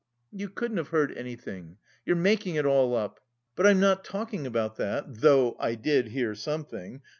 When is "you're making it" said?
2.07-2.65